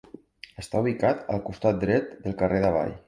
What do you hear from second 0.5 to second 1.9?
Està ubicat al costat